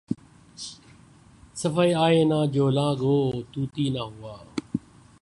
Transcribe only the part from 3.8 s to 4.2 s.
نہ